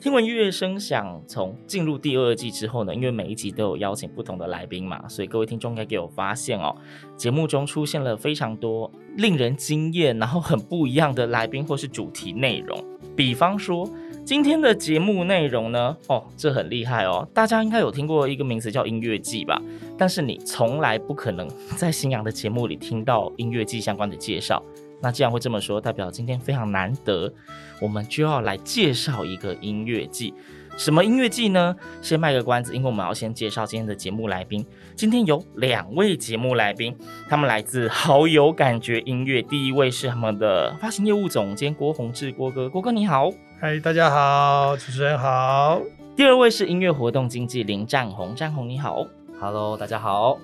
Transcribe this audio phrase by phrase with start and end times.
[0.00, 6.74] 听闻音乐声响，从进入第二季之后呢，因为每一集都有邀请不同的来宾嘛，所以各位听众应该给我发现哦，
[7.18, 12.82] 节目中出现了非常多令人惊艳，然后很不一样的来宾或是主题内容。
[13.14, 13.86] 比方说
[14.24, 19.60] 今天的节目内容呢，哦，这很厉害哦，大家应该有听过一个名词叫音乐季吧？
[19.98, 24.62] 但是你从来不可能在新阳的节目里听到音乐季相关的介绍。
[25.00, 27.32] 那既然会这么说，代表今天非常难得，
[27.80, 30.34] 我们就要来介绍一个音乐季。
[30.76, 31.76] 什么音乐季呢？
[32.00, 34.64] 先卖个关子，因为我们要先介绍今天的节目来宾。
[34.94, 36.96] 今天有两位节目来宾，
[37.28, 39.42] 他们来自好有感觉音乐。
[39.42, 43.30] 第一位是他们的发行业务总监郭宏志，郭哥，郭哥你好。
[43.60, 45.82] 嗨，大家好，主持人好。
[46.16, 49.06] 第二位是音乐活动经纪林占宏，占宏你好。
[49.38, 50.38] Hello，大家好。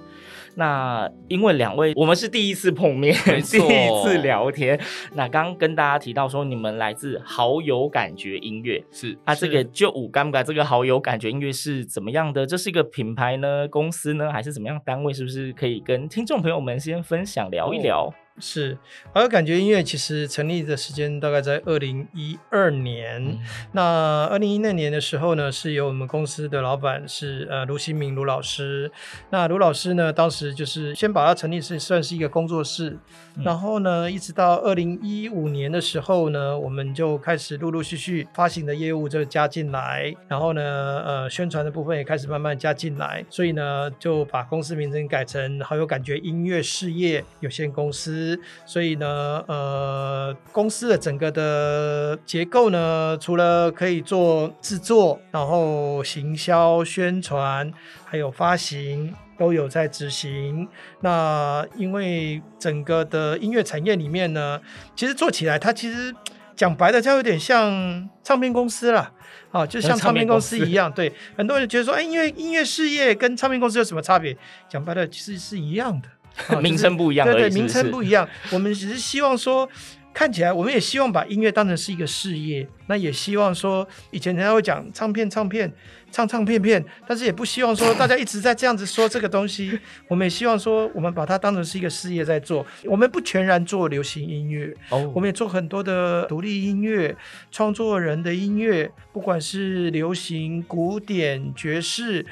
[0.57, 4.81] 那因为两位我们是第一次碰面，第一次聊天。
[5.13, 12.47] 那刚刚跟大家提到说，你们来自好有感觉音乐，是啊，这个就五干不干，这个好有感觉音乐是怎么样的？
[12.47, 15.13] 这是一个品牌呢，公司呢，还是怎么样单位？
[15.13, 18.13] 是不是可以跟听众朋友们先分享聊一聊？
[18.39, 18.77] 是，
[19.15, 23.25] 好有感觉音乐其实成立的时间大概在二零一二年。
[23.25, 23.39] 嗯
[23.73, 28.91] 那二零一那年的时候呢，是由我们公司的老板是呃卢新明卢老师。
[29.31, 32.99] 那卢老师呢，当时就是先把它成立是算是一个工作室，
[33.37, 40.63] 嗯然后呢，一直到二零一五年的时候呢，我们就开始陆陆续续发行的业务就加进来，然后呢，
[41.07, 48.26] 呃，宣传的部分也开始慢慢加进来，所以呢，就把公司名称改成好有感觉音乐事业有限公司。
[48.65, 57.71] 所以呢，呃，公司的整个的结构呢，除了可以做制作，然后行销、宣传，
[58.07, 59.15] 还有发行。
[59.39, 60.67] 都有在执行。
[61.03, 64.59] 那因为整个的音乐产业里面呢，
[64.97, 66.15] 其实做起来，它其实
[66.55, 69.13] 讲白了，它有点像唱片公司啦。
[69.53, 70.91] 啊，就像唱片公司一样。
[70.91, 74.35] 对，很多人觉得说，哎，因为音乐事业跟唱片公司有什么差别？
[74.71, 76.09] 讲白了，其实是一样的，
[76.49, 77.55] 啊、 名称不一样而已，对对？
[77.55, 78.29] 名称不一样。
[78.53, 79.69] 我们只是希望说。
[80.17, 85.71] 看起来，我们也希望把音乐当成是一个事业，那也希望说，以前人家会讲唱片、唱片、
[86.11, 89.79] 唱唱片片，但是也不希望说大家一直在这样子说这个东西。
[90.09, 92.65] 我们也希望说，我们把它当成是一个事业在做。
[92.87, 97.15] 我们不全然做流行音乐，哦，我们也做很多的独立音乐、
[97.53, 102.25] 创作人的音乐，不管是流行、古典、爵士。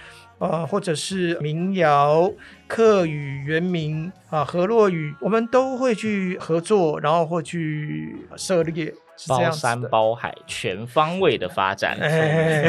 [0.44, 2.30] 啊，或者是民谣、
[2.66, 8.92] 客语、原名啊、河洛语，我们都会去合作，然后会去涉猎，
[9.28, 11.96] 包山包海，全方位的发展。
[12.00, 12.62] 哎，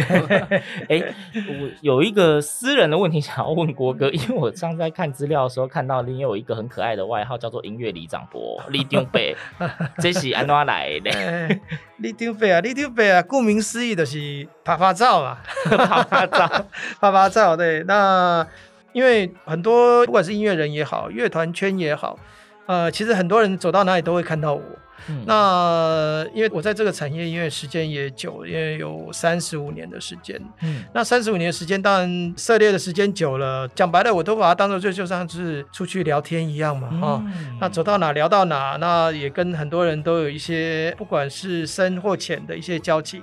[0.89, 9.19] 哎，我有一个私人的问题想要问郭哥，因为我上次在看资料的时候看到你有一个很可爱的外号，叫做“音乐里长伯”，里长伯，
[9.99, 11.11] 这是安怎来的？
[11.11, 11.59] 哎，
[11.97, 16.47] 里长伯啊，里长伯啊，顾名思义就是拍拍照嘛，拍拍照，
[16.99, 17.57] 拍拍照。
[17.57, 18.45] 对，那
[18.93, 22.17] 因为很多不管是音乐人也好，乐团圈也好，
[22.65, 24.61] 呃，其实很多人走到哪里都会看到我。
[25.07, 30.41] 嗯、那因为我在这个产业，因为时间也久，因为有三十五年的时间。
[30.63, 37.23] 嗯，那三十五年的时间，当然涉猎的时间久了，讲白了，我都把它当做就就像是出去聊天一样嘛，哈、嗯哦。
[37.61, 43.21] 那走到哪聊到哪，那也跟很多人都有一些不管是深或浅的一些交情。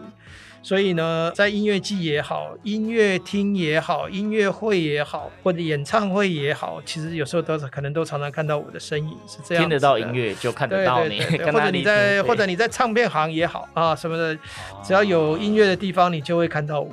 [0.62, 9.64] 所以呢，在音乐季也好，音乐厅也好，音乐会也好，或者演唱会也好，其实有时候都可能都常常看到我的身影，是这样。
[9.64, 14.38] 听得到音乐就看得到你，对对对对或者你在或者你在唱片行也好啊什么的，
[14.85, 16.91] 只要有音乐的地方，你就会看到我。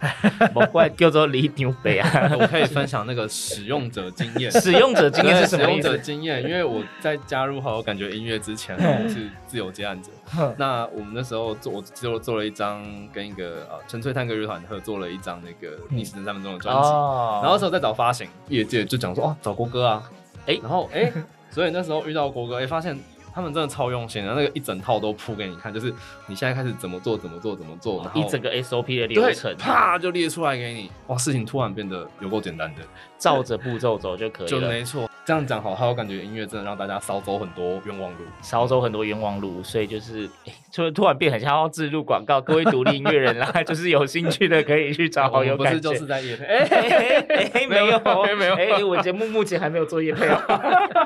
[0.54, 2.30] 不怪叫做李牛杯啊。
[2.38, 4.50] 我可以分享那个使用者经验。
[4.60, 10.10] 使用者经验是什么使用者经验，因为我在加入好有感觉音乐之前， 我是自由接案者。
[10.56, 12.82] 那我们那时候做，我就做了一张
[13.12, 16.80] 跟一个呃纯粹探戈乐团合作了一张那个逆时针三分钟的专辑。
[16.90, 20.02] 然后那时候在找发行，业界就讲说哦，找国歌啊，
[20.46, 21.12] 哎，然后哎，
[21.50, 22.98] 所以那时候遇到国歌，哎，发现。
[23.34, 25.92] 他们真的超用心的，那个一整套都铺给你看，就是
[26.26, 30.90] 你现在开始怎么做，怎么做，怎么做，然后一整个 SOP 的流程，啪就列出来给你。
[31.06, 32.82] 哇，事情突然变得有够简单的，
[33.18, 34.50] 照着步骤走就可以了。
[34.50, 40.26] 就没错，这样讲好，还有感觉音乐真的让大家少走很多冤枉路，少走很多冤枉路，所以就是。
[40.44, 45.88] 欸就突然变很像要置入广告，各位独立音乐人啦， 就是有兴趣的可以去找好有感觉。
[45.90, 46.44] 不是就是在业配？
[46.44, 50.38] 哎哎哎，没有没有哎，我节目目前还没有做业配哦。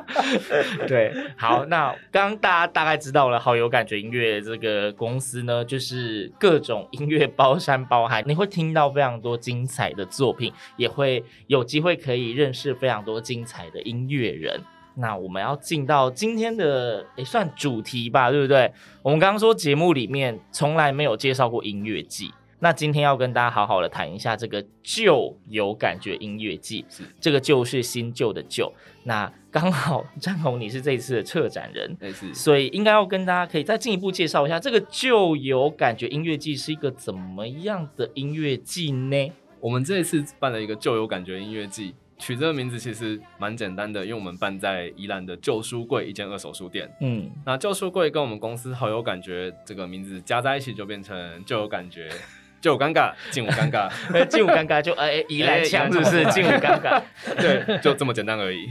[0.87, 14.61] 对，好，那刚刚大家大概知道了好有感觉音乐这个公司呢，就是各种音乐包山包海，你会听到非常多精彩的作品，也会有机会可以认识非常多精彩的音乐人。
[14.97, 18.73] 那我们要进到今天的诶，算主题吧，对不对？
[19.03, 26.85] 我们刚刚说节目里面从来没有介绍过音乐季，那今天要跟大家好好的谈一下这个旧有感觉音乐季。
[26.89, 28.73] 是这个旧是新旧的旧。
[29.03, 39.33] 那刚好占宏你是这一次的策展人，是所以应该要跟大家可以再进一步介绍一下这个旧有感觉音乐季是一个怎么样的音乐季呢？
[39.61, 41.95] 我们这一次办了一个旧有感觉音乐季。
[42.19, 46.89] 取这个名字其实蛮简单的，因为我们办在宜兰的旧书柜一间二手书店。
[47.01, 52.09] 嗯，那旧书柜跟我们公司好有感觉，这个名字加在一起就变成就有感觉，
[52.61, 53.91] 就有尴尬，劲舞尴尬，
[54.29, 57.03] 劲舞尴尬就哎宜兰腔是不是劲舞尴尬？
[57.37, 58.67] 对，就这么简单而已。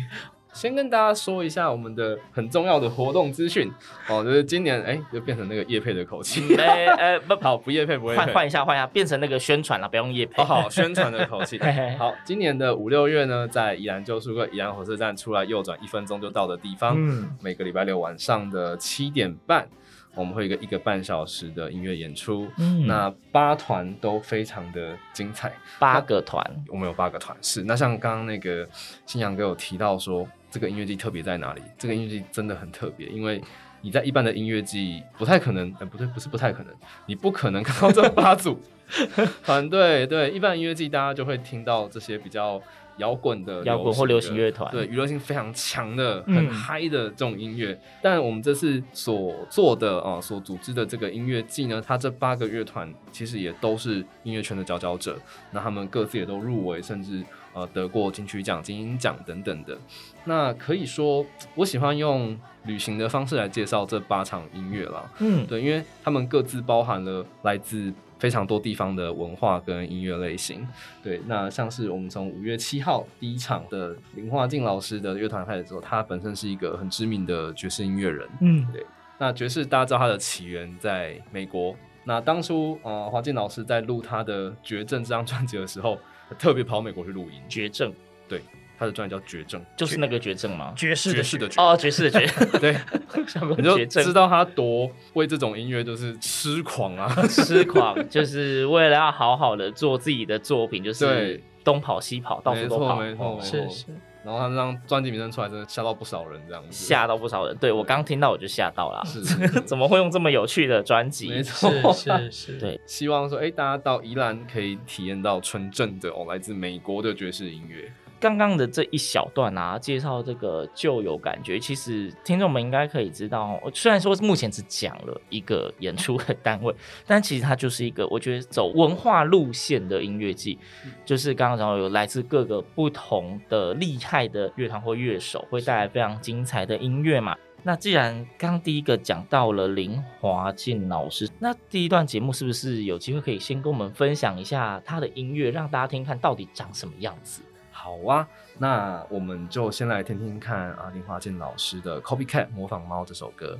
[0.53, 3.71] 先跟大家说一下我们的很重要的活动资讯。
[4.07, 11.59] 哦，就是今年哎，就变成那个叶配的口气，哎哎不 好，不叶配不会换换一下换一下，变成那个宣传了，不用叶配，哦好，宣传的口气。
[11.97, 19.67] 好，今年的五六月呢，在宜兰旧书柜宜兰火车站出来右转一分钟就到的地方，嗯，每个礼拜六晚上的七点半。
[20.15, 27.63] 我们会有一个一个半小时的音乐演出，嗯，那八团都非常的精彩，八个团，我们有八个团，是。
[27.63, 28.69] 那像刚刚那个
[29.07, 31.61] 新阳哥有提到说，这个音乐季特别在哪里？
[31.79, 33.41] 这个音乐季真的很特别，因为
[33.81, 36.71] 你在一般的音乐季不太可能，呃，不对，不是不太可能，
[37.07, 38.59] 你不可能看到这八组
[39.43, 42.61] 团队，对，一般音乐季大家就会听到这些比较。
[42.97, 47.71] 摇滚的摇滚或流行乐团，对，娱乐性非常强的、很嗨的这种音乐。
[47.71, 55.17] 嗯、但我们这次所做的啊、呃，所组织的这个音乐季呢，它这八个乐团其实也都是音乐圈的佼佼者。
[55.49, 57.23] 那他们各自也都入围，甚至
[57.53, 59.77] 呃得过金曲奖、金鹰奖等等的。
[60.25, 65.09] 那可以说，我喜欢用旅行的方式来介绍这八场音乐啦。
[65.19, 67.93] 嗯，对，因为他们各自包含了来自。
[68.19, 70.65] 非常多地方的文化跟音乐类型，
[71.03, 78.85] 对，那像是我们从五月七号第一场的林华静老师的乐团开始做，他本身是一个很知名的爵士音乐人，嗯，对，
[79.17, 81.75] 那爵士大家知道他的起源在美国，
[82.05, 85.99] 那当初呃华静老师在录他的《绝症》这张专辑的时候，
[86.33, 87.91] 特别跑美国去录音，《绝症》
[88.27, 88.41] 对。
[88.75, 90.73] 他的专辑叫《绝症》，就是那个绝症吗？
[90.75, 92.27] 爵士爵士的哦，爵士的绝，
[92.59, 92.75] 对，
[93.55, 103.85] 你就知道他多为这种音乐就是痴狂啊， 痴狂，就是为了要好好的做自己的作品，就是东跑西跑，到处都跑，没错没错，是是。
[104.23, 107.55] 然后他那张专辑名称出来，真的吓到不少人，这样子吓到不少人。
[107.57, 109.21] 对，我刚听到我就吓到了， 是
[109.61, 111.29] 怎么会用这么有趣的专辑？
[111.29, 117.91] 没错， 是是，对，希望说，哎，大家到宜兰可以体验到纯正的哦，来自美国的爵士音乐。
[118.23, 126.73] 刚刚的这一小段啊，介绍这个旧有感觉，其实听众们应该可以知道，虽然说目前只讲了一个演出的单位，
[127.05, 130.57] 但其实它就是一个我觉得走文化路线的音乐季，
[131.03, 137.35] 就是刚刚讲到有来自各个不同的厉害的乐团或乐手，会带来非常精彩的音乐嘛。
[137.63, 147.41] 那既然刚第一个讲到了林华静老师，那第一段节目是不是有机会可以先跟我们分享一下他的音乐，让大家听看到底长什么样子？
[147.83, 148.25] 好啊，
[148.57, 153.59] 那我们就先来听听看啊，林华健老师的 《Copycat 模仿猫》这首歌，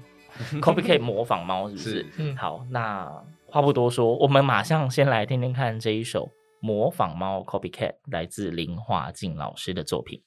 [0.62, 1.90] 《Copycat 模仿猫》是不是？
[1.90, 3.12] 是嗯，好，那
[3.46, 6.28] 话不多说，我们马上先来听听看这一首
[6.62, 10.22] 《模仿猫》Copycat，来自林华静老师的作品。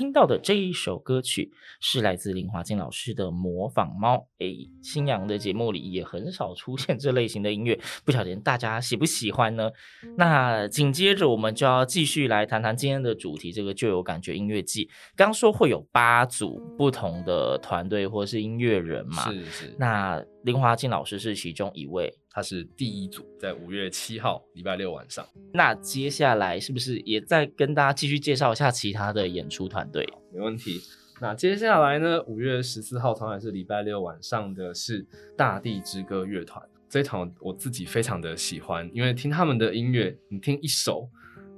[0.00, 4.16] 听到的这一首歌曲是来自林华静老师的《模仿猫》。
[4.38, 9.70] 诶，新阳的节目里也很少出现这类型的音乐，不晓得大家喜不喜欢呢？
[10.16, 14.88] 那紧接着我们就要继续来谈谈今天的主题，这个就有感觉音乐季。
[15.14, 19.30] 刚说会有八组不同的团队或是音乐人嘛？
[19.30, 19.76] 是是。
[19.78, 25.26] 那林华静老师是其中一位，他是第一组，在五月七号礼拜六晚上。
[25.52, 30.08] 那接下来是不是也再跟大家继续介绍一下其他的演出团队？
[30.32, 30.80] 没问题。
[31.20, 32.22] 那接下来呢？
[32.22, 36.62] 五月十四号，同样是礼拜六晚上的是大地之歌乐团。
[36.88, 41.08] 这一场我自己非常的喜欢，因为听他们的音乐，你听一首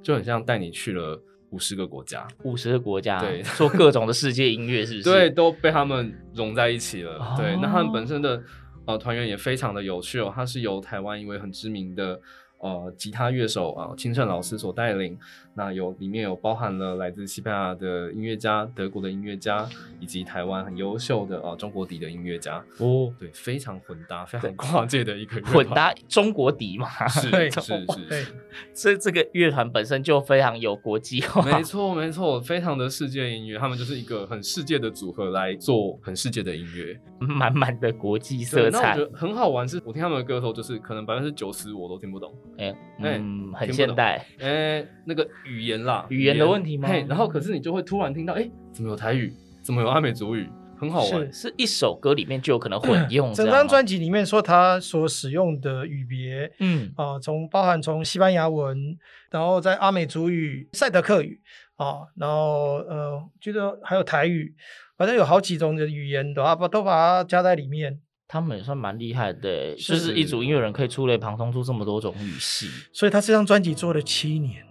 [0.01, 1.17] 就很像带你去了
[1.51, 5.03] 五十个国家，五十个国家，对，做各种的世界音乐，是不是？
[5.09, 7.17] 对，都被他们融在一起了。
[7.19, 8.43] 哦、对，那他们本身的
[8.85, 12.19] 呃团员也非常的有趣哦，他是由台湾一位很知名的。
[12.59, 15.19] 呃，吉他乐手啊，清盛老师所带领，
[15.55, 19.67] 那有里面有包含了来自西班牙的音乐家、德国的音乐家，
[19.99, 28.25] 以及台湾很优秀的啊中国底的音乐家哦，对，非常混搭，非常跨界的一个混搭中国底嘛， 是是是，是，对，
[28.73, 38.79] 这这个乐团本身就非常有国际化，没错没错，非常的世界音乐，他们就是一个很世界的组合来做很世界的音乐， 满满的国际色彩。
[38.81, 42.33] 那我觉得很好玩，是我听他们的歌的时候，就是可能百分之九十我都听不懂。
[42.57, 44.47] 哎、欸，嗯，很现代，哎、
[44.79, 46.87] 欸，那个语言啦，语言的问题吗？
[46.87, 49.33] 嘿，然后可是你就会突然听到，哎、欸，怎么有台语？
[49.61, 50.49] 怎么有阿美族语？
[50.75, 53.33] 很好玩，是，是一首歌里面就有可能混 用。
[53.33, 58.97] 整张专辑里面说他所使用的语别，嗯啊，从、呃、包含从西班牙文，
[59.31, 61.39] 然后在阿美族语、赛德克语
[61.77, 64.53] 啊、呃，然后呃，觉得还有台语，
[64.97, 68.01] 反正有好几种的语言的啊，把都把它加在里面。
[68.27, 74.65] 他们也算蛮厉害的，就是一组音乐人可以触类旁通出这么多种语系，所以他这张专辑做了七年。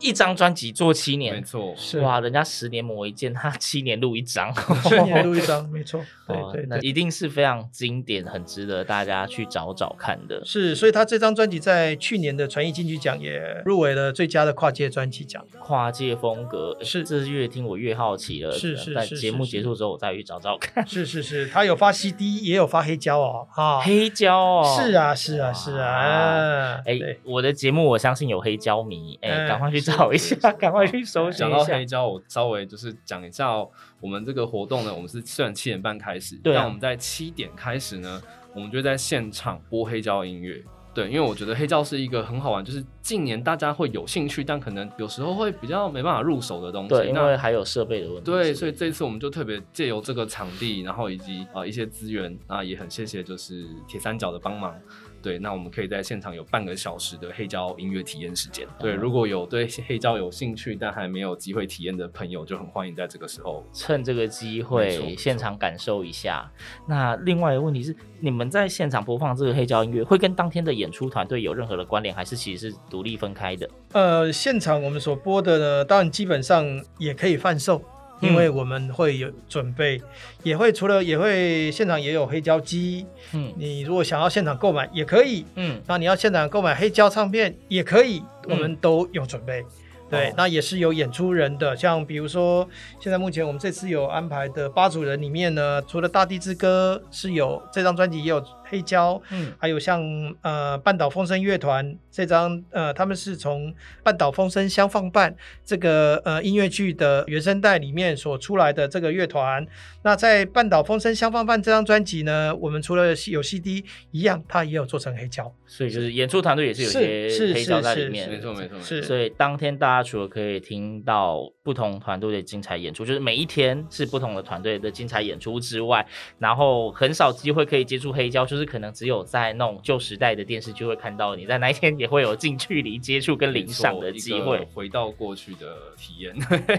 [0.00, 4.52] 一张专辑做七年，没错，是哇，人家十年磨一剑，他七年录一张，
[4.84, 10.42] 七年录一张， 没错，对对，对，那一定是非常经典，很值得大家去找找看的。
[10.44, 15.44] 是，所以他这张专辑在去年的传艺金曲奖也入围了最佳的跨界专辑奖。
[15.60, 18.52] 跨界风格是，这是越听我越好奇了。
[18.52, 20.84] 是是，在节目结束之后，我再去找找看。
[20.88, 30.36] 是是是，他有发 CD，也有发黑胶哦，啊，黑胶哦，是啊是啊是啊，哎，我的节目我相信有黑胶迷，哎，赶快去找一下。
[30.52, 31.38] 赶快去搜寻。
[31.38, 33.68] 讲到黑胶，我稍微就是讲一下哦。
[34.00, 38.22] 我们这个活动呢，我们是虽然七点半开始，对啊，但我们在七点开始呢，
[38.54, 40.62] 我们就在现场播黑胶音乐。
[40.94, 46.88] 对，因为我觉得黑胶是一个很好玩，就是近年大家会有兴趣，但可能有时候会比较没办法入手的东西。
[46.88, 48.22] 对，因为还有设备的问题。
[48.24, 54.74] 对，所以这次我们就特别借由这个场地，然后以及啊、呃、一些资源啊，也很谢谢就是铁三角的帮忙。
[55.20, 58.66] 对，那我们可以在现场有半个小时的黑胶音乐体验时间。
[58.78, 66.50] 对，如果有对黑胶有兴趣但还没有机会体验的朋友，就很欢迎在这个时候趁这个机会现场感受一下。
[66.86, 73.68] 那另外一个问题是，你们在现场播放这个黑胶音乐，会跟当天的演出团队有任何的关联，还是其实是独立分开的？
[73.92, 76.64] 呃，现场我们所播的呢，当然基本上
[76.98, 77.82] 也可以贩售。
[78.20, 80.00] 因为我们会有准备，
[80.42, 89.64] 也会除了也会现场也有黑胶机，嗯，你如果想要现场购买也可以，嗯，那你要现场购买黑胶唱片也可以，我们都有准备。
[90.10, 92.66] 对，那也是有演出人的，像比如说，
[92.98, 100.02] 现在目前我们这次有安排的八组人里面呢，除了《大地之歌》是有这张专辑也有黑胶，嗯，还有像
[100.42, 109.66] 呃半岛风声乐团这张，呃他们是从半岛风声相放伴这个呃音乐剧的原声带里面所出来的这个乐团。
[110.02, 126.06] 那在半岛风声相放伴这张专辑呢，我们除了有 CD 一样，它也有做成黑胶，所以就是演出团队也是有些黑胶在里面，没错没错，是，所以当天大家除了可以听到不同团队的精彩演出，就是每一天是不同的团队的精彩演出之外，
[126.38, 136.34] 然后很少机会可以接触黑胶，就是可能只有在那种旧时代的电视剧会看到，你在那一天也会有近距离接触跟领赏的机会，回到过去的体验。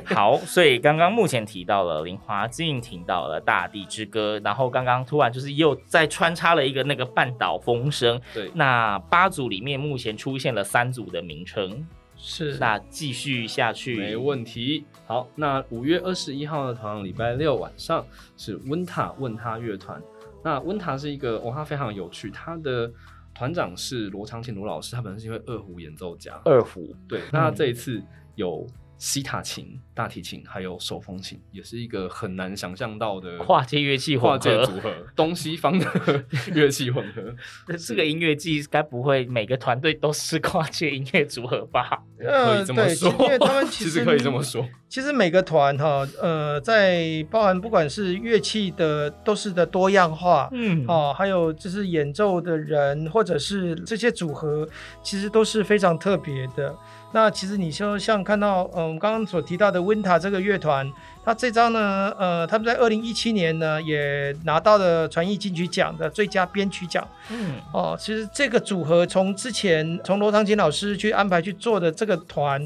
[0.06, 8.20] 好，所以刚刚目前提到了林华静，听到了大地之歌，然后刚刚突然就是又再穿插了一个那个半岛风声。
[8.34, 11.88] 对，那八组里面目前出现了三组的名称。
[12.22, 14.84] 是，那继续下去没问题。
[15.08, 18.06] 好，那五月二十一号的同样礼拜六晚上
[18.36, 20.02] 是温塔问他乐团。
[20.44, 22.92] 那温塔是一个，哦，他非常有趣，他的
[23.34, 26.40] 团长是罗长庆罗老师，他本身是一位二胡演奏家。
[26.44, 27.22] 二胡，对。
[27.32, 28.04] 那他这一次
[28.36, 28.68] 有
[29.00, 37.34] 西塔琴、大提琴还有手风琴，也是一个很难想象到的跨界乐器跨混合界组合，东西方的乐器混合。
[37.80, 42.04] 这个音乐季该不会每个团队都是跨界音乐组合吧？
[42.20, 44.68] 可以这么说，因为他们其实， 其实可以这么说。
[44.90, 54.68] 其实每个团哈，呃，在包含不管是乐器的都是的多样化，嗯，哦，还有就是演奏的人或者是这些组合，
[55.02, 56.76] 其实都是非常特别的。
[57.12, 60.88] 那其实你说像看到，嗯、呃，我们刚刚所提到的 Winter 这个乐团，
[61.26, 67.08] 他这张呢，呃，他们在二零一七年呢也拿到了传艺金曲奖的最佳编曲奖。
[67.30, 72.62] 嗯，哦，其实这个组合从之前从罗长琴老师去安排去做的这个团，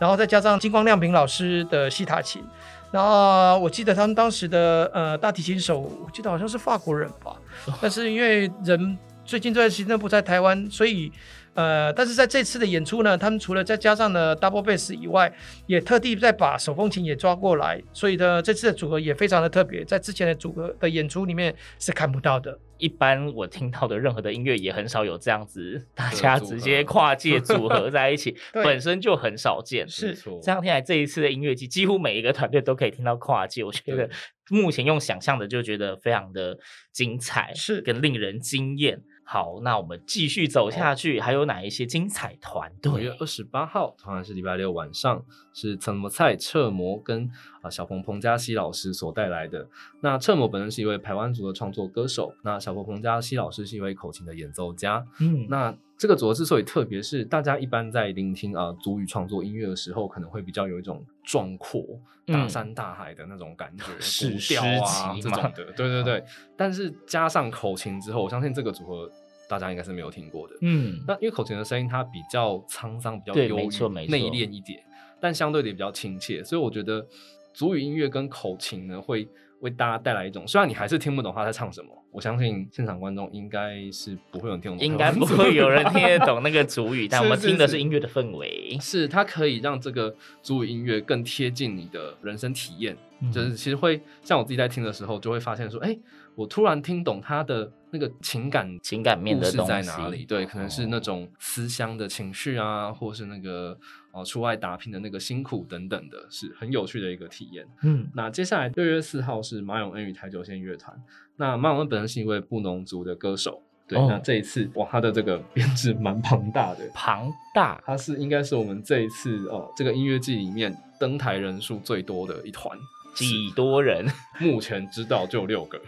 [0.00, 2.42] 然后再加上金光亮平老师的西塔琴，
[2.90, 7.36] 然后我记得他们当时的呃大提琴手，我记得好像是法国人吧，
[7.80, 11.12] 但是因为人最近这段时间不在台湾，所以。
[11.54, 15.32] 呃，但是在这次的演出呢，他们除了再加上了 double bass 以外，
[15.66, 22.58] 也特地再把手风琴也抓过来，所以呢，这次的组合也非常的特别，在之前的组合的演出里面是看不到的。
[22.76, 29.88] 一般我听到的任何的音乐也很少有这样子，大家直接跨界组合在一起， 本身就很少见。
[29.88, 30.12] 是，
[30.42, 34.10] 这样听来，这一次的音乐季几乎每一个团队都可以听到跨界，我觉得
[34.50, 36.58] 目前用想象的就觉得非常的
[36.92, 39.00] 精彩，是跟令人惊艳。
[39.24, 42.92] 好，那我们继续走下去，还有哪一些精彩团队？
[42.92, 47.30] 五月二十八号，同样是礼拜六晚上，是怎么菜彻模跟
[47.64, 49.66] 啊小鹏彭佳熙老师所带来的。
[50.02, 55.04] 那彻某本身是一位台湾族的创作歌手，那小鹏彭佳熙老师是一位口琴的演奏家。
[55.18, 61.82] 嗯，那这个组合之所以特别，是大家一般在聆听啊族语创作音乐的时候，可能会比较有一种壮阔、
[62.26, 63.84] 大山大海的那种感觉，
[64.28, 65.72] 古调啊这种的。
[65.76, 66.24] 对对对，
[66.56, 69.10] 但是加上口琴之后，我相信这个组合。
[69.46, 74.82] 大家应该是没有听过的，嗯，那因为口琴的声音它比较沧桑，比较忧郁、内敛一点，
[75.20, 77.06] 但相对的也比较亲切，所以我觉得
[77.54, 79.26] 族语音乐跟口琴呢，会
[79.60, 96.00] 为大家带来一种，虽然你还是听不懂他在唱什么，我相信现场观众应该是不会有人听懂，应该不会有人听得懂那个主语， 但我们听的是音乐的氛围，是它可以让这个主语音乐更贴近你的人生体验，嗯、就是其实会像我自己在听的时候，就会发现说，哎、欸。
[96.36, 100.24] 我突然听懂他的那个情感情感面的东西在哪里？
[100.24, 103.78] 对，可能是那种思乡的情绪啊，或是那个
[104.14, 107.66] 哦出外打拼的那个辛苦等等的，是很有趣的一个体验。
[107.82, 110.96] 嗯，那接下来六月四号是马永恩与台九线乐团。
[111.36, 122.78] 那马永恩本身是一位布农族的歌手，对，哦、那这一次哇，他的这个编制蛮庞大的，庞大，他是应该是我们这一次哦这个音乐季里面登台人数最多的一团。
[123.16, 124.04] 几多人？
[124.40, 125.80] 目前知道就六个，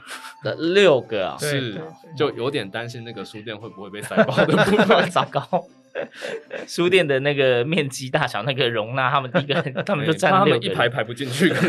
[0.44, 1.80] 的六个啊，是
[2.16, 5.42] 就有点担心那个书店会不会被塞爆的部分， 糟糕。
[6.66, 11.52] 书店的那个面积大小，那个容纳他们一个， 他们就站他们一排排不进去。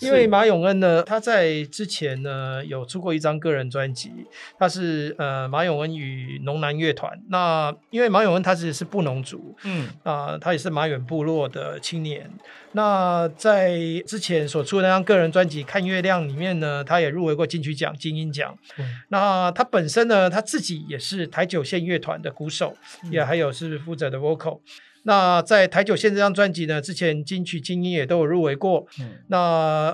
[0.00, 4.10] 因为马永恩呢，他在之前呢有出过一张个人专辑，
[4.58, 7.18] 他是呃马永恩与农南乐团。
[7.28, 12.30] 那因为马永恩他其实是布农族，嗯啊、呃，他也是马远部落的青年。
[12.72, 18.58] 那在之前所出的那张个人专辑《看月亮》里面呢，他也入围过金曲奖、金音奖。
[18.78, 22.76] 嗯、那他本身呢，他自己也是台九线乐团的鼓手。
[23.10, 24.60] 也还有是负责的 vocal，
[25.06, 28.84] 那在台九线这张专辑呢，之前金曲精英也都有入围过。
[29.00, 29.38] 嗯、那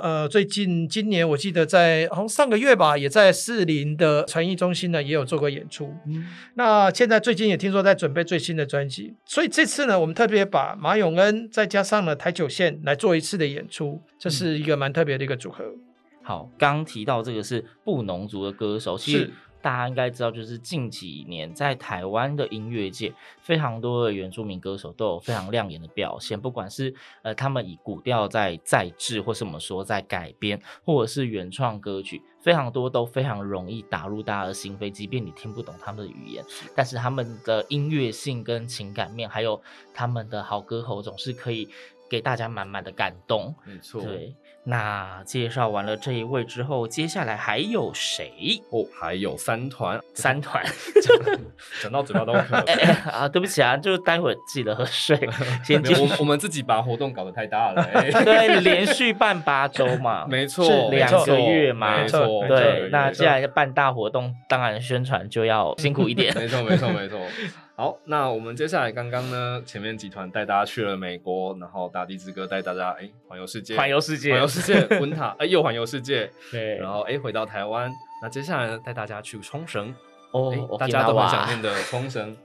[0.02, 5.94] 呃，最近今年我记得在好像上个月吧，也在士林的传艺中心呢也有做过演出。
[6.06, 15.62] 嗯、那现在最近也听说在准备最新的专辑，所以这次呢，我们特别把马永恩再加上了台九线来做一次的演出，这是一个蛮特别的一个组合。
[15.62, 15.80] 嗯、
[16.24, 19.30] 好，刚提到这个是布农族的歌手，其实。
[19.62, 26.38] 大家应该知道，就是近几年在台湾的音乐界，非常多的原住民歌手都有非常亮眼的表现。
[26.38, 34.90] 不管是呃他们以古调在再制，或是我们说在改编，或者是原创歌曲，非常多都非常容易打入大家的心扉。
[34.90, 36.44] 即便你听不懂他们的语言，
[36.74, 39.62] 但是他们的音乐性跟情感面，还有
[39.94, 41.68] 他们的好歌喉，总是可以
[42.10, 43.54] 给大家满满的感动。
[43.64, 44.34] 没错，对。
[44.64, 48.62] 那介绍完了这一位之后，接下来还有谁？
[48.70, 50.64] 哦，还有三团，三团，
[51.82, 52.56] 讲到嘴巴都渴。
[52.70, 55.18] 哎哎啊，对不起啊，就待会儿记得喝水。
[55.64, 57.84] 先继续我我们自己把活动搞得太大了。
[58.24, 62.46] 对，连续办八周嘛，没错，两个月嘛，没错。
[62.46, 66.32] 对，那既然要办大活动，当然宣传就要辛苦一点。
[66.36, 67.18] 没错，没错，没错。
[67.74, 77.90] 好，那我们接下来刚刚呢，前面集团带大家去了美国，然后大地之歌带大家哎环游世界，环游世界，环游世界，温塔 哎又环游世界，对，然后哎回到台湾，
[78.22, 79.94] 那接下来呢带大家去冲绳，
[80.32, 82.36] 哦，大家都很想念的冲绳，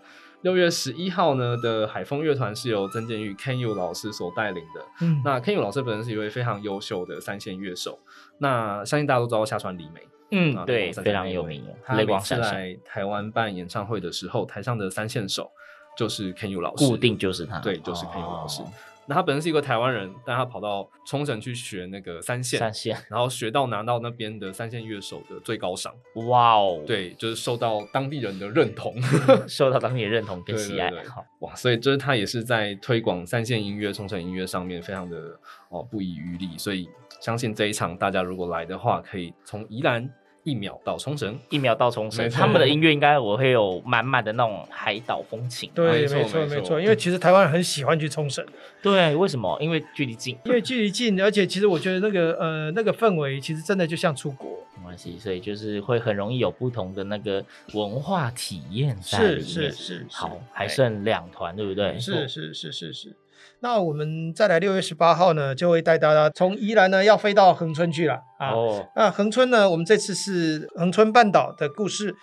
[0.42, 4.86] 六月十一号呢的海风乐团是由曾建玉 Ken Yu 老师所带领的。
[5.02, 8.00] 嗯，那 Ken Yu 老师本身是一位非常优秀的三线乐手。
[8.38, 11.64] 那相信大家都知道下川里美，嗯，对，非常有名。
[11.84, 15.50] 他每次来台湾办演唱会的时候，台上的三线手
[15.98, 18.62] 就是 Ken Yu 老师，固定就是他，对，就是 Ken Yu 老师。
[19.08, 25.94] 哦那他本身是一个台湾人，但他跑到冲绳去学那个三线，三线，然后学到拿到那边的三线乐手的最高赏。
[26.28, 28.94] 哇哦，对，就是受到当地人的认同，
[29.48, 30.90] 受到当地人认同跟喜爱。
[30.90, 35.40] 对对对哇，所以就是他也是在推广三线音乐、冲绳音乐上面非常的
[35.70, 36.58] 哦不遗余力。
[36.58, 36.90] 所以
[37.22, 40.14] 相信这一场大家如果来的话，可以从宜兰。
[40.48, 45.70] 一秒到冲绳，一秒到冲绳，他们的音乐应该我会有满满的那种海岛风情。
[45.76, 48.46] 对，没错没错，因为其实台湾人很喜欢去冲绳。
[48.82, 49.58] 对，为什么？
[49.60, 50.38] 因为距离近。
[50.46, 54.50] 因为距离近，而且其实我觉得那个呃那个氛围，其实真的就像出国。
[54.78, 59.44] 没关系，所以就是会很容易有不同的那个文化体验在里面。
[59.44, 60.06] 是是是。
[60.10, 62.00] 好，还剩两团，对不对？
[62.00, 63.14] 是是是是是。
[63.62, 68.52] 那我们再来六月十八号呢，就会带大家从宜兰呢要飞到恒春去了啊。
[68.52, 68.88] 哦。
[68.96, 72.16] 那恒春呢，我们这次是恒春半岛的故事。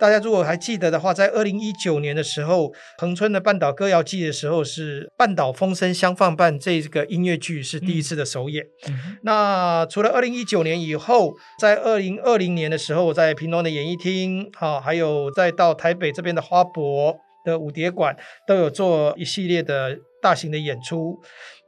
[0.00, 8.64] 大家如果还记得的话，在二零一九年的时候，恒春的半岛歌谣季的时候，是半岛风声相放伴这个音乐剧是第一次的首演。
[8.88, 19.98] 嗯、那除了二零一九年以后，在二零二零年的时候，在平东的演艺厅，好，还有再到台北这边的花博的舞蝶馆，都有做一系列的。
[20.28, 21.18] 大型的演出，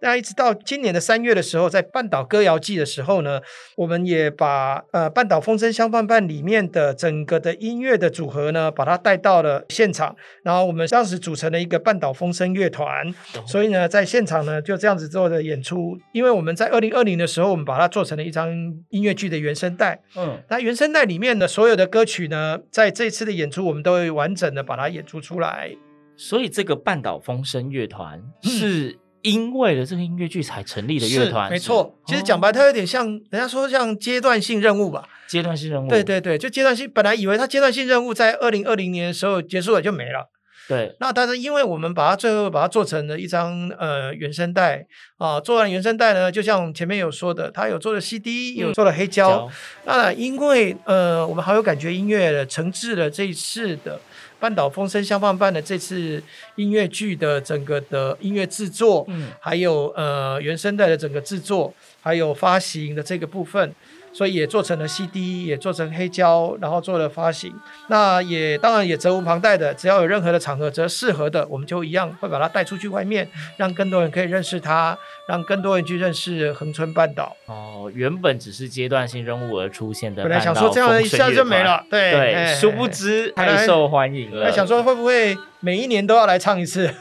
[0.02, 3.40] 那一直到今年的三月的时候，在半岛歌谣季的时候呢，
[3.74, 10.14] 我们也把呃半岛风声相伴伴里面的整个的音乐的组合呢，把它带到了现场。
[10.42, 13.10] 然后我们当时组成了一个半岛风声乐团，
[13.46, 15.98] 所以呢，在现场呢就这样子做的演出。
[16.12, 18.50] 因为我们在二零二零的时候，我们把它做成了一张
[18.90, 19.98] 音乐剧的原声带。
[20.16, 25.70] 嗯，那原声带里面的所有的歌曲呢，在这次的演出，我们都会完整的把它演出出来。
[26.22, 31.98] 所以这个半岛风声乐团是因为了这个音乐剧才成立的乐团，没错。
[32.06, 35.08] 其实讲白，它有点像人家说像阶段性任务吧。
[35.26, 36.90] 阶段性任务，对对对，就阶段性。
[36.90, 40.28] 本来以为它阶段性任务在二零二零年的时候结束了就没了，
[40.70, 40.94] 对。
[41.00, 44.86] 那但是因为我们把它最后把它做成了一张呃原声带
[45.18, 49.50] 啊，做完原声带呢，就像前面有说的，它有做了 CD，有做了黑胶。
[49.84, 54.00] 那因为呃，我们好有感觉音乐的承制了这一次的。
[54.38, 56.22] 半岛风声相伴伴的这次
[56.56, 63.74] 音乐剧的整个的音乐制作，嗯，还有呃原声带的整个制作，还有发行的这个部分。
[64.12, 67.54] 所以也做成了 CD，也做成黑胶，然后做了发行。
[67.88, 74.96] 那也当然也责无旁贷的，只要有任何的场合，只要适合的，我们就一样会把它带出去外面，让更多人可以认识它，
[75.28, 77.36] 让更多人去认识恒春半岛。
[77.46, 84.44] 哦，原本只是阶段性任务而出现的，本来想说这样一下就没了，对对，殊不知太受欢迎了。
[84.44, 85.36] 还想说会不会？
[85.60, 86.92] 每一年都要来唱一次，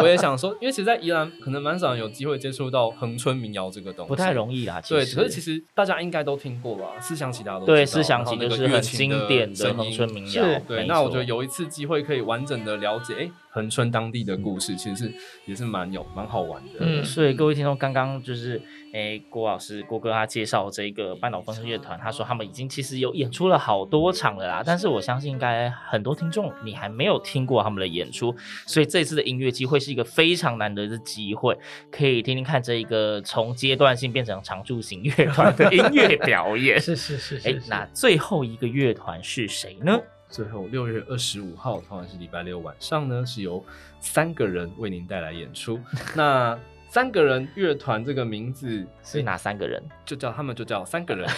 [0.00, 4.80] 我也想说，因为其实，在宜兰可能蛮少有机会接触到恒春民谣这个东西，不太容易啦。
[4.88, 6.84] 对，可是其实大家应该都听过吧？
[7.00, 10.44] 思想起大家都对，思想起就是很经典的恒春民谣。
[10.66, 13.30] 对，那我觉得有一次机会可以完整的了解，哎。
[13.50, 15.12] 恒春当地的故事，其实是
[15.46, 16.80] 也是蛮有蛮好玩的。
[16.80, 18.60] 嗯，所以各位听众，刚刚就是
[18.92, 24.62] 诶郭老师郭哥他介绍这个半岛风声乐团，他说他们已经其实有演出了好多场了啦。
[24.64, 28.34] 但是我相信应该很多听众你还没有听过他们的演出，
[28.66, 31.56] 所以这次的音乐机会是一个非常难得的机会，
[31.90, 36.78] 可以听听看这一个从阶段性变成常驻型乐团的音乐表演。
[36.80, 37.48] 是是是，是。
[37.48, 39.98] 诶，那最后一个乐团是谁呢？
[40.28, 43.64] 最后六月二十五号，同样是礼拜六晚上呢，是由
[44.00, 45.80] 三个人为您带来演出。
[46.14, 49.82] 那三个人乐团这个名字是哪三个人？
[50.04, 51.28] 就叫他们就叫三个人。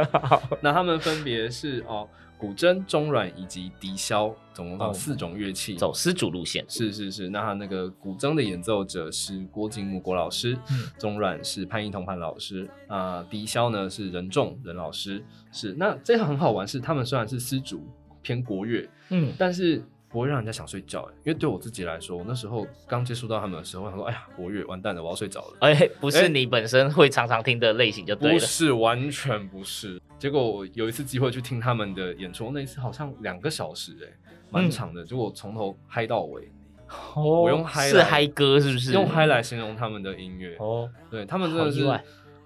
[0.60, 6.64] 那他们分别是哦，古筝、中阮以及笛箫，总共到四种乐器，走丝竹路线。
[6.68, 7.28] 是是是。
[7.30, 15.24] 那他那个古筝的演奏者是郭金木郭老师，嗯、中阮是潘一彤潘老师，啊，笛箫呢是任仲任老师。
[15.52, 15.74] 是。
[15.78, 17.86] 那这个很好玩，是他们虽然是丝竹。
[18.30, 25.56] 偏国乐，嗯，但是不会让人家想睡觉，因为对我自己来说，我那时候刚接触到他们的时候，我想说，哎呀，国乐完蛋了，我要睡着了。
[25.62, 30.00] 哎，不是你本身会常常听的类型就对了，不是，完全不是。
[30.16, 36.48] 结果我有一次机会去听他们的演出，那一次好像两个小时，哎，蛮长的，就我从头嗨到尾。
[37.16, 38.92] 哦，我用嗨是嗨歌是不是？
[38.92, 40.54] 用嗨来形容他们的音乐。
[40.60, 42.00] 哦，对他们真的是。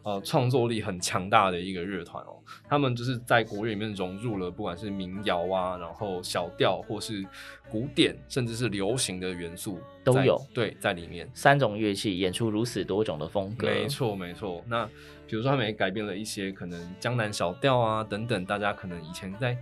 [0.04, 2.33] 呃，创作力很强大的一个乐团哦，
[2.68, 7.24] 他们就是在国乐里面融入了不管是民谣啊，然后小调或是
[7.70, 10.40] 古典，甚至是流行的元素都有。
[10.52, 14.62] 对，在里面三种乐器演出如此多种的风格，没错没错。
[14.68, 14.86] 那
[15.26, 19.56] 比如说他们也改变了一些可能江南小调啊等等，大家可能以前在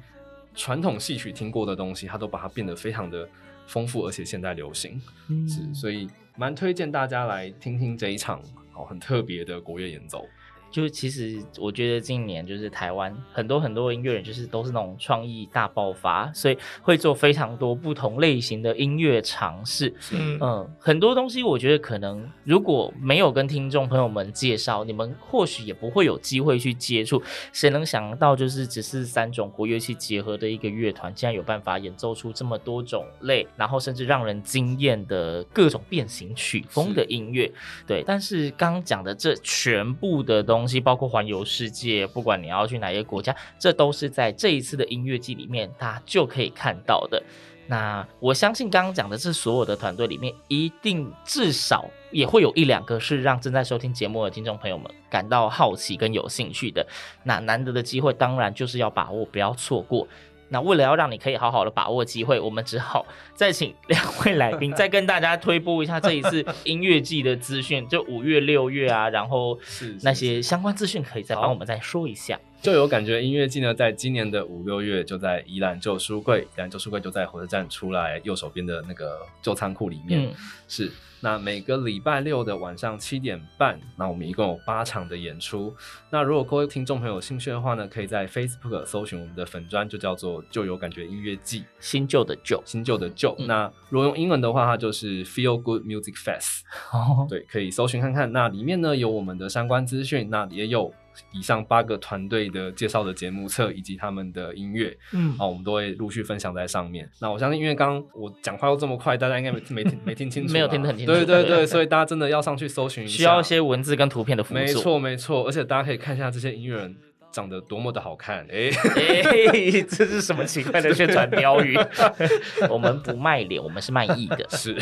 [0.55, 3.29] 传统戏曲听过的东西，他都把它变得非常的
[3.67, 5.01] 丰富，而且现代流行。
[5.29, 8.43] 嗯，是，所以蛮推荐大家来听听这一场
[8.75, 10.27] 哦很特别的国乐演奏。
[10.73, 19.95] 就其实我觉得今年就是台湾很多很多音乐人，就是都是那种创意大爆发，所以会做非常多不同类型的音乐尝试。
[20.13, 27.23] 嗯嗯，很多东西我觉得可能如果没有跟听众朋友们介绍，你们或许也不会有机会去接触。
[27.53, 37.53] 谁能想到，就是只是三种国乐器结合的一个乐团，竟然有办法演奏出这么多种类，然后甚至让人惊艳的各种变形曲风的音乐。
[37.87, 40.62] 对，但是刚讲的这全部的东西。
[40.63, 47.21] 东西包括环游世界，不管你要去哪些国家，这都是在这一次的音乐季里面，大家就可以看到的。
[47.67, 56.87] 那我相信刚刚讲的这所有的团队里面，一定至少也会有一两个是让正在收听节目的听众朋友们感到好奇跟有兴趣的。
[57.25, 60.07] 那难得的机会，当然就是要把握，不要错过。
[60.53, 69.59] 那为了要让你可以好好的把握机会，我们只好 再请两位来宾再跟大家推播一下这一次 音乐季的资讯，就五月、六月啊，然后
[70.03, 72.39] 那些相关资讯可以再帮我们再说一下。
[72.63, 80.35] 就有感觉音乐季呢，在今年的五六月就在宜兰旧书柜，宜兰旧书柜就在火车站出来右手边的那个旧仓库里面，嗯、
[80.69, 80.93] 是。
[81.25, 85.73] 那每个礼拜六的晚上七点半，那我们一共有八场的演出。
[86.11, 93.35] 那如果各位听众朋友有兴趣的话呢，可以在 Facebook 搜寻我们的粉专，就叫做“旧有感觉音乐季”，新旧的旧，新旧的旧。
[93.39, 96.63] 嗯、那如果用英文的话，它就是 Feel Good Music Fest。
[96.93, 98.33] 哦，对，可以搜寻看看。
[98.33, 100.93] 那里面呢有我们的相关资讯，那也有。
[101.33, 107.09] 以上八个团队的介绍的节目册以及他们的音乐，嗯，啊，我们都会陆续分享在上面。
[107.21, 111.13] 那我相信，因为刚刚我讲话又这么快，大家应该没没听没听清楚， 没有听得很清楚。
[111.13, 114.61] 对对对， 所以大家真的要上去搜寻一下，需要一些文字跟图片的辅助。
[114.61, 116.97] 没错没错，而且大家可以看一下这些音乐人。
[117.33, 118.47] 长得多么的好看！
[118.51, 121.77] 哎、欸欸，这是什么奇怪的宣传标语？
[122.69, 124.47] 我们不卖脸，我们是卖艺的。
[124.51, 124.75] 是，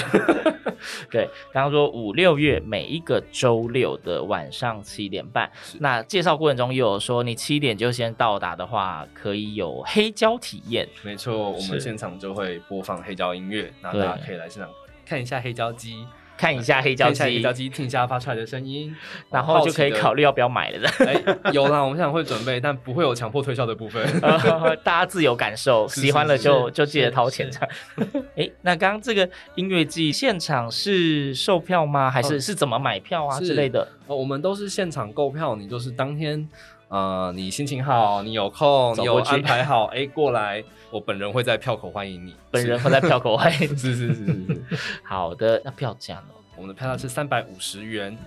[1.11, 1.29] 对。
[1.53, 10.89] 刚刚说五六月每一个周六的晚上七点半，那介绍过程中又有说，你七点就先到达的话，可以有黑胶体验。
[11.03, 14.69] 没错，我们现场就会播放黑胶音乐，是那大家可以来现场
[15.07, 16.05] 看一下黑胶机。
[16.41, 18.97] 看一下黑胶机，黑胶机听一下发出来的声音，
[19.31, 20.89] 然后就可以考虑要不要买了。
[21.07, 24.03] 哎、欸，有啦，我们现场会准备，但不会有强迫推销的部分，
[24.83, 27.51] 大家自由感受，是是是喜欢了就就记得掏钱。
[27.99, 32.11] 哎、欸，那刚刚这个音乐季现场是售票吗？
[32.11, 33.87] 还是、哦、是怎么买票啊之类的？
[34.11, 36.49] 哦，我们都是现场购票，你就是当天，
[36.89, 40.63] 呃，你心情好，你有空，你有安排好，哎、欸，过来。
[40.91, 44.63] 我本人会在票口欢迎你， 本人会在票口欢迎你， 是是是是是。
[45.07, 46.25] 好的，那票价呢？
[46.57, 48.19] 我们的票价是三百五十元，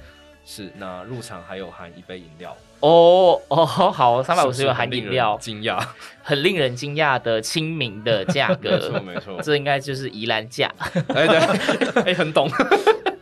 [0.46, 2.56] 是那入场还有含一杯饮料。
[2.80, 5.86] 哦哦，好，三百五十元含饮料，惊讶，
[6.21, 10.73] 很令人惊讶的亲民的价格，没错没错，这应该就是宜兰价。
[11.10, 12.50] 哎对，哎很懂。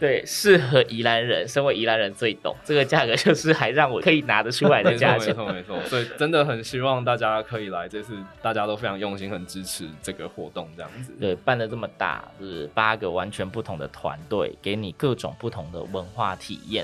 [0.01, 5.27] 对，适合宜兰人，身为宜兰人最懂这个价格，就是还让我可以拿得出来的价钱。
[5.27, 11.13] 没错，没错，所以真的很希望大家可以来，这次大家都非常用心，很支持这个活动，这样子。
[11.19, 16.83] 对，办的这么大，就是八个完全不同的团队，给你各种不同的文化体验。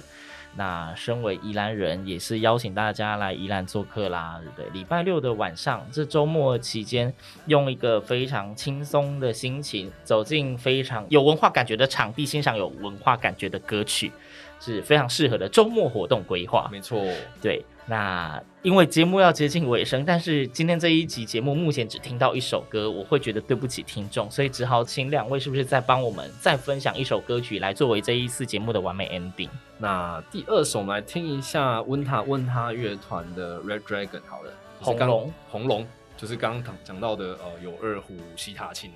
[0.57, 4.79] 那身为宜兰人，也是邀请大家来宜兰做客啦，对不对？
[4.79, 7.13] 礼拜六的晚上，这周末期间，
[7.45, 14.11] 用一个非常轻松的心情，走进非常有文化感觉的场地，欣赏有文化感觉的歌曲，
[14.59, 16.67] 是非常适合的周末活动规划。
[16.71, 17.05] 没错，
[17.39, 17.63] 对。
[17.89, 29.47] 那因为节目要接近尾声，但是今天这一集节目目前只听到一首歌，我会觉得对不起听众，所以只好请两位是不是再帮我们再分享一首歌曲来作为这一次节目的完美 ending？
[29.77, 35.33] 那第二首我们来听一下温塔问他乐团的 Red Dragon 好了，红龙。
[35.49, 38.91] 红龙就是刚刚讲到的呃有二胡、西塔琴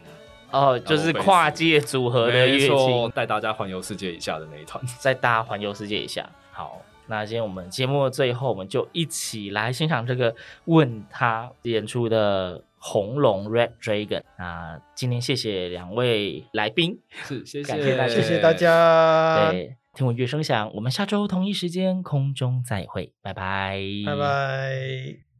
[0.51, 6.81] 哦，就是跨界组合的乐器，带大家环游世界一下的那一团，带大家环游世界一下，好。
[7.11, 10.33] 那今天我们节目的最后，我们就一起来欣赏这个
[10.63, 14.23] 问他演出的红龙 Red Dragon。
[14.39, 19.51] 那今天谢谢两位来宾，是谢谢感谢大家，谢谢大家。
[19.51, 25.30] 对，听闻乐声响，我们下周同一时间空中再会，拜拜，拜拜。